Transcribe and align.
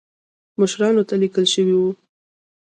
مشرانو 0.59 1.03
ته 1.09 1.15
لیکل 1.23 1.45
شوي 1.53 1.75
وو. 1.77 1.91